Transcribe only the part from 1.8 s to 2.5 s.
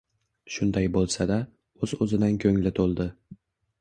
o‘z-o‘zidan